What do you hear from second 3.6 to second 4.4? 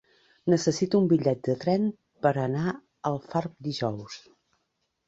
dijous.